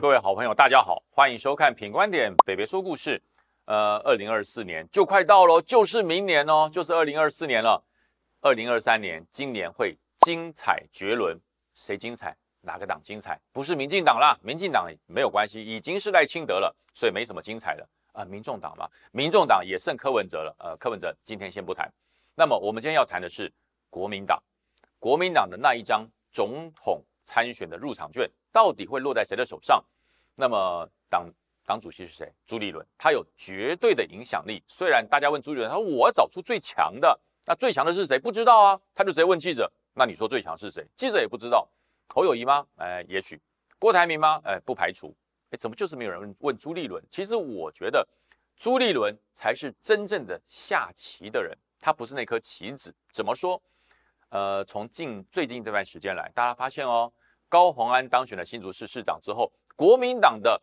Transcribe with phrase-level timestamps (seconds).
[0.00, 3.18] 各位好朋友，大家好，欢迎收看《品观点北北说故事》。
[3.66, 7.84] 呃，二零二四年就快到了，就是明年哦，就是二零二四年了。
[8.40, 11.38] 二零二三年，今年会精彩绝伦，
[11.74, 12.34] 谁精彩？
[12.62, 13.38] 哪个党精彩？
[13.52, 18.24] 不是民进党啦，民进党没有关系，已经是赖清德了，所以没什么精彩的啊。
[18.24, 20.56] 民众党嘛，民众党也剩柯文哲了。
[20.60, 21.86] 呃，柯文哲今天先不谈。
[22.34, 23.52] 那么我们今天要谈的是
[23.90, 24.42] 国民党，
[24.98, 28.26] 国民党的那一张总统参选的入场券。
[28.52, 29.84] 到底会落在谁的手上？
[30.36, 31.30] 那么党
[31.66, 32.32] 党主席是谁？
[32.46, 34.62] 朱立伦，他有绝对的影响力。
[34.66, 38.18] 虽然大家问朱立伦，他说我找出最强的，那最强的是谁？
[38.18, 39.70] 不知道啊，他就直接问记者。
[39.94, 40.86] 那你说最强是谁？
[40.96, 41.68] 记者也不知道。
[42.08, 42.66] 侯友谊吗？
[42.76, 43.40] 哎，也许。
[43.78, 44.40] 郭台铭吗？
[44.44, 45.14] 哎，不排除。
[45.50, 47.04] 哎，怎么就是没有人问问朱立伦？
[47.10, 48.06] 其实我觉得
[48.56, 52.94] 朱立伦才是真正的下棋的人，他不是那颗棋子。
[53.12, 53.60] 怎么说？
[54.30, 57.12] 呃，从近最近这段时间来，大家发现哦。
[57.50, 60.58] 高鸿安当选了新竹市市长之后，国民党的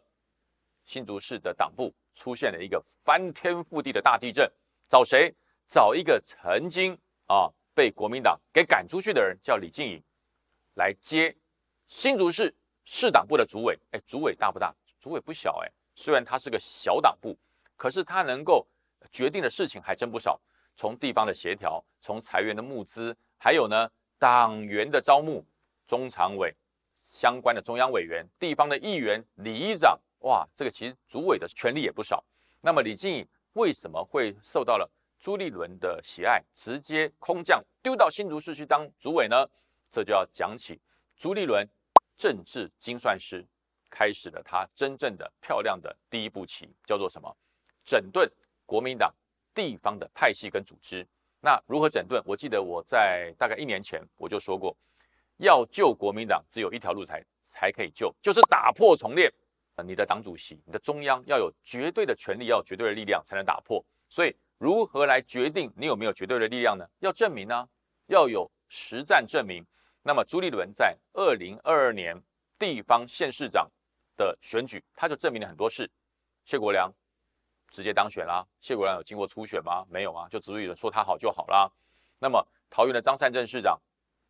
[0.85, 4.49] 新竹市的党部出现了一个翻天覆地的大地震。
[4.87, 5.35] 找谁？
[5.67, 10.01] 找一个曾经啊被国民党给赶出去的人，叫李静颖，
[10.75, 11.35] 来接
[11.89, 13.77] 新竹市市党部的主委。
[13.91, 14.73] 哎，主委大不大？
[14.97, 15.69] 主委不小哎。
[15.93, 17.37] 虽然他是个小党部，
[17.75, 18.65] 可是他能够
[19.11, 20.39] 决定的事情还真不少。
[20.73, 25.45] 从地方的协调，从裁员的募资，还有呢党员的招募，
[25.85, 26.55] 中常委。
[27.17, 32.23] 相关的中央委员、地方的议员、里长，哇，这个其实主委的权力也不少。
[32.61, 34.87] 那么李静颖为什么会受到了
[35.19, 39.49] 朱立伦的喜爱，直接空降丢到新竹市去当主委呢？
[39.89, 40.79] 这就要讲起
[41.15, 41.67] 朱立伦
[42.15, 43.43] 政治精算师
[43.89, 47.35] 开始了他真正的漂亮的第一步棋，叫做什么？
[47.83, 48.31] 整顿
[48.63, 49.11] 国民党
[49.55, 51.03] 地方的派系跟组织。
[51.41, 52.21] 那如何整顿？
[52.27, 54.77] 我记得我在大概一年前我就说过。
[55.37, 59.31] 要救国民党，只有一条路才才可以救，就是打破重练。
[59.85, 63.83] 你的党主席、你的中央要有绝对的权力，要有绝对的力量，才能打破。
[64.09, 66.83] 所以，如何来决定你有没有绝对的力量呢？
[66.97, 67.69] 要证明呢，
[68.07, 69.63] 要有实战证明。
[70.01, 72.19] 那么，朱立伦在二零二二年
[72.57, 73.69] 地方县市长
[74.15, 75.87] 的选举，他就证明了很多事。
[76.43, 76.91] 谢国良
[77.69, 78.43] 直接当选啦。
[78.59, 79.85] 谢国良有经过初选吗？
[79.91, 81.71] 没有啊，就朱立伦说他好就好啦。
[82.17, 83.79] 那么，桃园的张善政市长。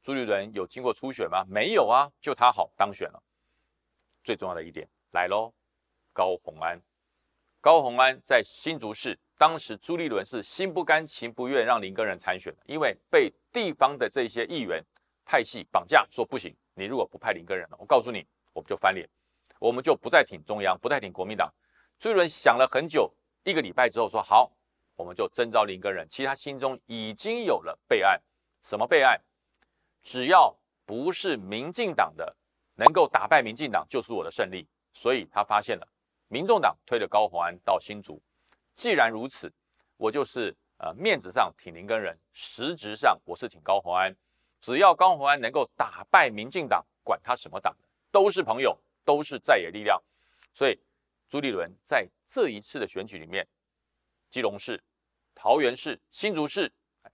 [0.08, 1.44] 朱立伦有经过初选吗？
[1.50, 3.22] 没有啊，就他好当选了。
[4.24, 5.54] 最重要的一点来喽，
[6.14, 6.82] 高鸿安。
[7.60, 14.82] 高鸿安在新竹市，当时朱立伦是心不甘情不愿让林根人参选的，因为被地方的这些议员
[15.26, 19.06] 派系绑架，说不行，你如果不派林根人了，我告诉你，我们就翻脸，
[19.60, 21.54] 我们就不再挺中央，不再挺国民党。
[22.00, 23.14] 朱立伦想了很久，
[23.44, 24.50] 一个礼拜之后说好，
[24.96, 26.08] 我们就征召林根人。
[26.10, 28.18] 其实他心中已经有了备案，
[28.64, 29.22] 什么备案？
[30.08, 32.34] 只要不是民进党的，
[32.76, 34.66] 能够打败民进党就是我的胜利。
[34.94, 35.86] 所以他发现了，
[36.30, 38.18] 民众党推了高鸿安到新竹。
[38.74, 39.52] 既然如此，
[39.98, 44.16] 我就是呃面子上挺林根人，实质上我是挺高鸿安。
[44.62, 47.76] 只要高鸿安能够打败民进党，管他什么党，
[48.10, 50.02] 都是朋友，都是在野力量。
[50.54, 50.80] 所以
[51.28, 53.46] 朱立伦在这一次的选举里面，
[54.30, 54.82] 基隆市、
[55.36, 56.72] 桃园市、新竹市，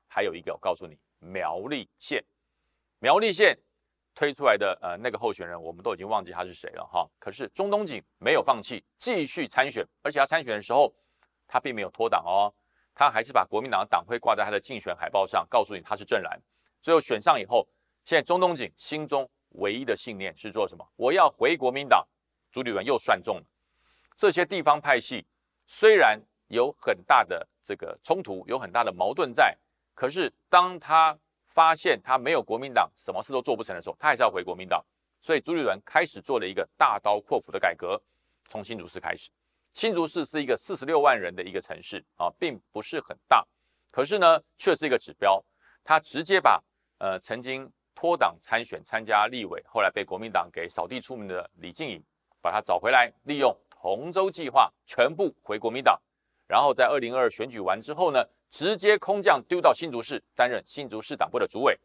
[0.08, 2.24] 还有一个我告诉你，苗栗县。
[3.04, 3.54] 苗栗县
[4.16, 7.06] 推出来的呃那个候选人，我们都已经忘记他是谁了哈。
[7.20, 10.90] 可是中东锦没有放弃，继续参选，而且他参选的时候，
[11.46, 12.48] 他并没有脱党哦，
[12.96, 16.42] 他还是把国民党的党徽挂在他的竞选海报上，告诉你他是正蓝。
[16.82, 17.68] 最后选上以后，
[18.06, 20.88] 现在中东锦心中唯一的信念是做什么？
[20.96, 22.08] 我要回国民党。
[22.54, 23.44] 朱立伦又算中了。
[24.16, 25.28] 这些地方派系
[25.68, 29.58] 虽然有很大的这个冲突，有很大的矛盾在，
[29.94, 31.20] 可是当他
[31.54, 34.84] 发现他没有国民党，什么事都做不成的时候，他还是要回国民党。
[35.22, 38.02] 所以朱立伦开始做了一个大刀阔斧的改革，
[38.50, 39.30] 从新竹市开始。
[39.74, 43.46] 新竹市是一个四十六万人的一个城市啊，并不是很大，
[43.90, 45.44] 可是呢，却是一个指标。
[45.84, 46.62] 他直接把
[47.00, 52.04] 呃曾经脱党参选参加立委，后来被国民党给扫地出门的李静颖，
[52.42, 56.00] 把他找回来，利用同舟计划全部回国民党。
[56.48, 58.24] 然后在二零二选举完之后呢？
[58.52, 61.76] 直接空降丢到新竹市担任新竹市党部的主委。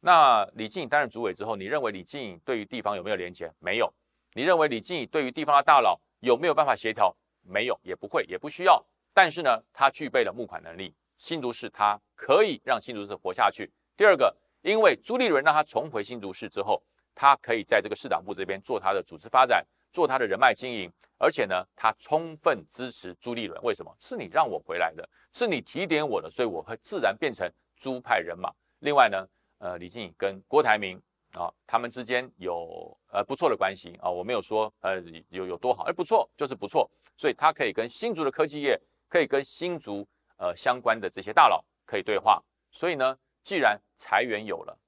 [0.00, 3.48] 那李静担任主委之后，你认为李静对于地方有没有连结？
[3.60, 3.88] 没有。
[4.34, 7.14] 你认为李静对于地方的大佬有没有办法协调？
[7.42, 8.84] 没有，也不会，也不需要。
[9.14, 10.92] 但是呢，他具备了募款能力。
[11.16, 13.70] 新竹市他可以让新竹市活下去。
[13.96, 16.82] 第二个，因为朱立伦让他重回新竹市之后，
[17.14, 19.64] 他可以在这个市党部这边做他的组织发展。
[19.92, 23.60] 做他的人脉经营，而且呢，他充分支持朱立伦。
[23.62, 23.94] 为什么？
[24.00, 28.52] 是你让我回来的，是你提点我的，所以我会自然变成朱派人马。
[28.80, 29.26] 另外呢，
[29.58, 31.00] 呃，李静颖跟郭台铭
[31.32, 40.06] 啊，他们之间有呃不错的关系啊，我没有说呃有有多好，而不错就是不错，所以他可以跟新竹的科技业，可以跟新竹
[40.38, 42.42] 呃相关的这些大佬可以对话。
[42.70, 44.78] 所以呢，既然财源有了，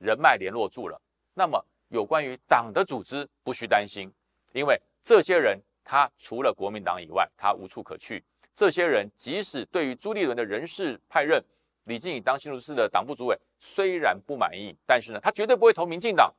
[0.00, 1.00] 人脉联络住了，
[1.32, 4.12] 那么有关于党的组织不需担心，
[4.54, 8.24] 因为这些人他除了国民党以外，他无处可去。
[8.54, 11.44] 这些人即使对于朱立伦的人事派任，
[11.84, 16.32] 李静怡当新竹市的党部主委，虽然不满意，但是呢，他绝对不会投民进党。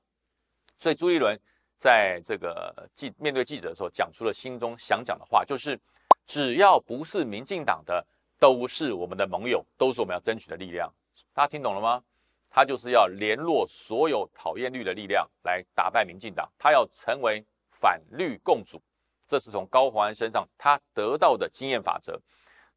[0.80, 1.38] 所以朱立伦
[1.78, 5.78] 在这个记面对记者的时候，讲出了心中想讲的话，就是
[6.26, 8.06] 只要不是民进党的，
[8.40, 10.90] 都是我们的盟友，都是我们要争取的力量。
[11.34, 12.02] 大家听懂了吗？
[12.50, 17.46] 他就是要联络所有讨厌绿的力量来打败民进党，他要成为
[17.86, 18.82] 反绿共主，
[19.28, 22.20] 这是从高虹安身上他得到的经验法则。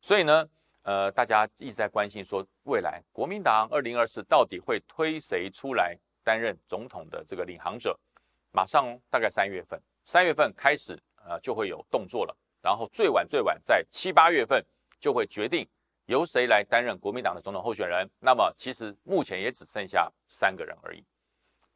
[0.02, 0.46] 所以呢，
[0.82, 7.98] 呃，大家一直在关心说，未来国民党二零二四到底会推谁出来担任总统的这个领航者？
[8.52, 12.36] 马上大概三月份，三月份开始，呃，就会有动作了。
[12.60, 14.62] 然后最晚最晚在七八月份
[15.00, 15.66] 就会决定。
[16.04, 18.08] 由谁来担任国民党的总统候选人？
[18.18, 21.04] 那么其实目前也只剩下三个人而已，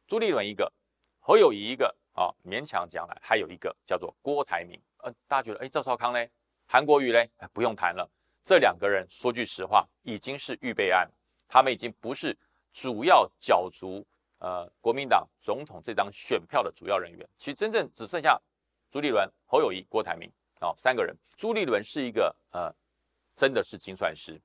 [0.07, 0.71] 朱立伦一个，
[1.19, 4.79] 侯友谊一个啊，勉强讲来还有一个叫做郭台铭。
[4.97, 6.25] 呃，大家觉得，哎，赵少康呢？
[6.65, 7.29] 韩国瑜嘞？
[7.51, 8.09] 不用谈了。
[8.43, 11.09] 这两个人说句实话，已经是预备案，
[11.47, 12.37] 他们已经不是
[12.71, 14.05] 主要角逐
[14.39, 17.27] 呃国民党总统这张选票的主要人员。
[17.37, 18.41] 其实真正只剩下
[18.89, 21.15] 朱立伦、侯友谊、郭台铭啊三个人。
[21.35, 22.73] 朱立伦是一个呃。
[23.35, 24.39] 真的是精算师，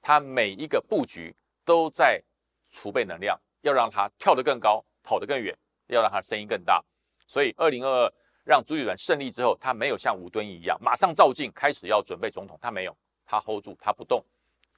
[0.00, 1.36] 他每一个布局
[1.66, 2.18] 都在
[2.70, 5.54] 储备能量，要让他跳得更高，跑得更远，
[5.88, 6.82] 要让他声音更大。
[7.26, 8.12] 所以，二零二二
[8.44, 14.24] 让朱立伦胜利之后，他没有像吴敦义一样马上照进开始要准备总统，他没有，他 hold 住，他不动，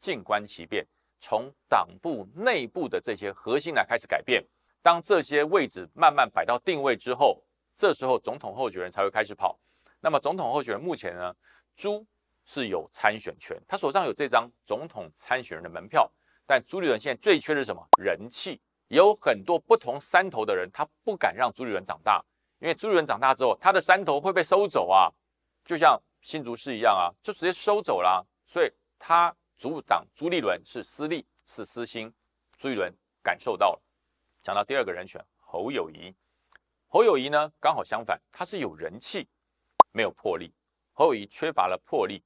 [0.01, 0.87] 静观其变，
[1.19, 4.45] 从党部内部的这些核心来开始改变。
[4.83, 7.43] 当这些位置慢慢摆到定位之后，
[7.75, 9.59] 这时候总统候选人才会开始跑。
[10.01, 11.35] 那么，总统候选人目前呢，
[11.77, 12.07] 朱。
[12.47, 16.07] 是有参选权，他手上有这张总统参选人的门票，
[16.45, 17.83] 但朱立伦现在最缺的是什么？
[17.97, 18.61] 人气。
[18.89, 22.23] 有很多不同山头的人，他不敢让朱立伦长大，
[22.65, 25.13] 因为朱立伦长大之后，他的山头会被收走啊，
[25.67, 28.27] 就像新竹市一样啊，就直接收走了。
[28.47, 32.11] 所以他阻挡朱立伦是私利，是私心。
[32.57, 32.91] 朱立伦
[33.23, 33.83] 感受到了。
[34.43, 36.15] 讲到第二个人选侯友谊，
[36.89, 39.29] 侯友谊呢，刚好相反，他是有人气，
[39.93, 40.51] 没有魄力。
[40.95, 42.25] 侯友谊缺乏了魄力。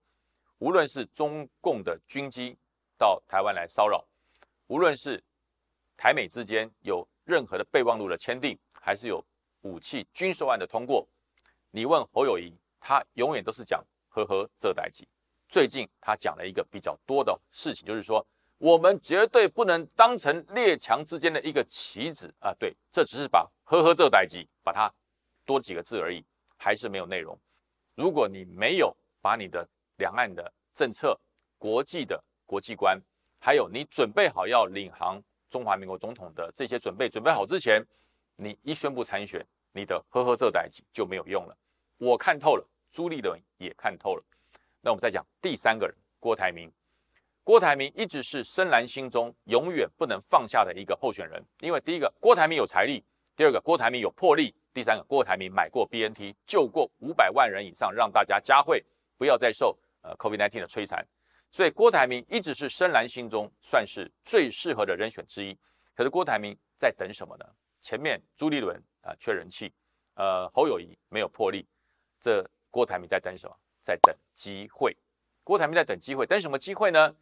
[0.58, 2.56] 无论是中共的军机
[2.96, 4.06] 到台湾来骚扰，
[4.68, 5.20] 无论是
[5.96, 9.20] 台美之间有任何的备忘录的签订，还是有
[9.62, 11.06] 武器军售案的通过，
[11.70, 15.06] 你问侯友谊，他永远都是讲呵呵这代机。
[15.48, 18.24] 最近他讲了一个比较多的事情，就是说
[18.58, 22.54] 我们绝对不能当成列强之间的一个棋子啊。
[22.58, 24.92] 对，这只是把呵呵这代机把它
[25.44, 26.24] 多几个字而已，
[26.56, 27.38] 还是没有内容。
[27.94, 29.66] 如果你没有把你的
[29.96, 31.18] 两岸的政策、
[31.56, 33.00] 国际的国际观，
[33.40, 37.84] 还有你准备好要领航中华民国总统的这些准备准备好之前，
[38.40, 41.56] 你一宣布参选，你的呵呵这代级就没有用了。
[41.96, 44.22] 我看透了，朱立伦也看透了。
[44.80, 46.70] 那我们再讲第三个人，郭台铭。
[47.42, 53.02] 郭台铭一直是深蓝心中永远不能放下的一个候选人，因为第一个，郭台铭有财力；
[53.34, 58.84] 第二个，郭台铭有魄力；第三个，郭台铭买过 BNT，救过五百万人以上，让大家加惠，
[59.16, 59.76] 不要再受。
[60.02, 61.04] 呃，COVID-19 的摧残，
[61.50, 65.58] 所以郭台铭一直是深蓝心中算是最适合的人选之一。
[65.92, 67.44] 可是郭台铭在等什么呢？
[67.80, 69.72] 前面朱立伦啊缺人气，
[70.14, 71.66] 呃侯友谊没有魄力，
[72.20, 73.56] 这郭台铭在等什么？
[73.82, 74.96] 在等机会。
[75.44, 77.14] 郭台铭在等机会，等什么机会呢？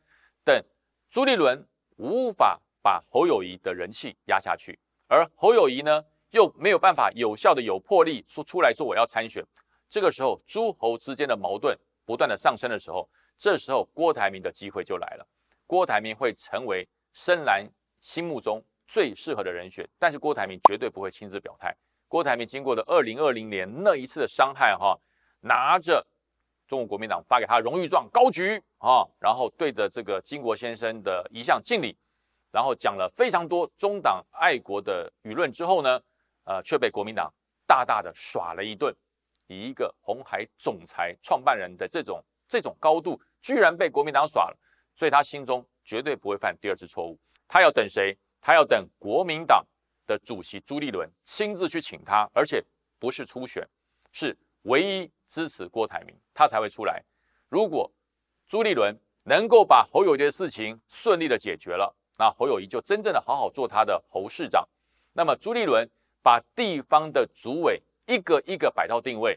[0.44, 0.64] 等
[1.08, 9.44] 朱立伦无法把侯友谊的人气压下去，而侯友谊呢又没有办法有效的有魄力说出来说我要参选。
[9.88, 11.78] 这个时候诸侯之间的矛盾。
[12.06, 15.26] 不断的上升的时候，这时候郭台铭的机会就来了。
[15.66, 17.68] 郭台铭会成为深蓝
[18.00, 21.74] 心目中最适合的人选，但是郭台铭绝对不会亲自表态。
[22.08, 24.98] 郭台铭经过的二零二零年那一次的伤害，哈，
[25.40, 26.06] 拿着
[26.66, 31.96] 中国国民党发给他荣誉状高举啊，然后对着这个金国先生的遗像敬礼，
[32.52, 36.00] 然后讲了非常多中党爱国的舆论之后呢，
[36.44, 37.32] 呃，却被国民党
[37.66, 38.94] 大大的耍了一顿。
[39.48, 44.58] 以一个红海总裁创办人的这种这种高度，居然被国民党耍了，
[44.96, 47.16] 所以他心中绝对不会犯第二次错误。
[47.46, 48.18] 他要等谁？
[48.46, 49.66] 他要等国民党
[50.06, 52.64] 的主席朱立伦亲自去请他，而且
[52.96, 53.68] 不是初选，
[54.12, 57.02] 是唯一支持郭台铭，他才会出来。
[57.48, 57.90] 如果
[58.46, 64.64] 朱立伦能够把侯友谊的事情顺利的解决了，那侯友谊就真正的好好做他的侯市长。
[65.14, 65.84] 那么朱立伦
[66.22, 69.36] 把地方的主委一个一个摆到定位，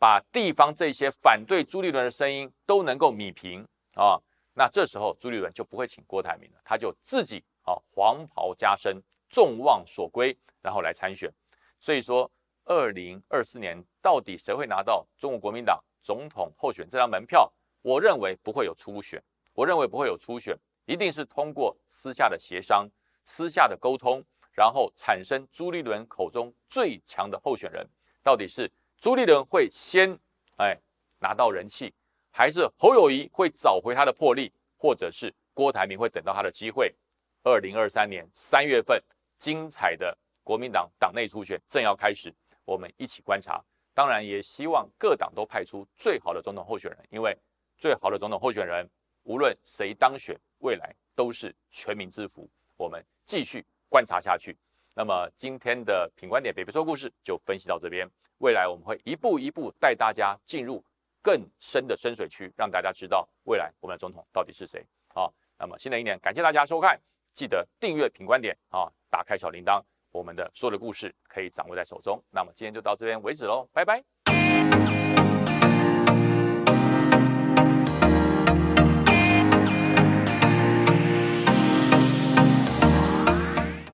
[0.00, 4.18] 把地方这些反对朱立伦的声音都能够米平啊，
[4.54, 11.30] 那这时候朱立伦就不会请郭台铭了，他就自己啊黄袍加身，众望所归，然后来参选。
[11.78, 12.30] 所以说，
[12.64, 17.52] 二零二四年到底谁会拿到中国国民党总统候选这张门票？
[17.82, 19.22] 我认为不会有初选，
[19.52, 20.56] 我认为不会有初选，
[20.86, 22.88] 一定是通过私下的协商、
[23.24, 27.86] 私下的沟通，然后产生朱立伦口中最强的候选人。
[28.22, 30.18] 到底是朱立伦会先
[30.56, 30.76] 哎
[31.20, 31.94] 拿到人气，
[32.30, 36.94] 还是侯友谊会找回他的魄力，或者是郭台铭会等到他的机会？
[37.42, 39.02] 二零二三年三月份，
[39.38, 43.62] 精彩的国民党党内初选正要开始，我们一起观察。
[43.94, 47.36] 当然，也希望各党都派出最好的总统候选人，因为。
[47.80, 48.84] 最好的总统候选人，
[49.22, 52.50] 无论谁当选，未来都是全民之福。
[52.76, 54.58] 我们继续观察下去。
[54.94, 58.04] 那么今天的品观点北北说故事就分析到这边。
[58.38, 60.84] 未来我们会一步一步带大家进入
[61.22, 64.84] 更深的深水区，让大家知道未来我们的总统到底是谁。
[65.14, 67.00] 好，那么新的一年，感谢大家收看，
[67.38, 69.80] 记得订阅品观点啊，打开小铃铛，
[70.10, 72.20] 我们的所有的故事可以掌握在手中。
[72.32, 74.02] 那么今天就到这边为止喽，拜拜。